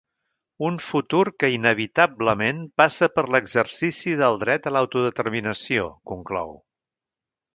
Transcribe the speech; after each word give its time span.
Un 0.67 0.77
futur 0.83 1.21
que 1.41 1.49
inevitablement 1.57 2.63
passa 2.83 3.09
per 3.17 3.25
l’exercici 3.35 4.15
del 4.23 4.41
dret 4.47 4.69
a 4.71 4.75
l’autodeterminació, 4.77 5.87
conclou. 6.13 6.53